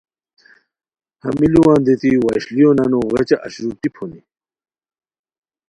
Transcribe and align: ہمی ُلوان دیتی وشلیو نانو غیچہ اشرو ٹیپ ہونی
ہمی 1.23 1.47
ُلوان 1.53 1.79
دیتی 1.85 2.09
وشلیو 2.25 2.69
نانو 2.77 2.99
غیچہ 3.11 3.37
اشرو 3.45 3.71
ٹیپ 3.79 3.95
ہونی 3.99 4.19